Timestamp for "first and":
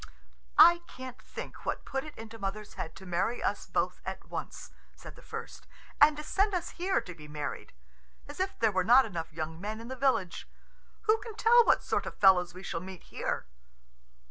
5.21-6.17